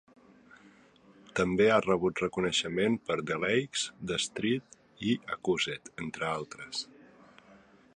[1.39, 4.81] També ha rebut reconeixement per "The Lakes," "The Street"
[5.13, 6.87] i "Accused", entre altres.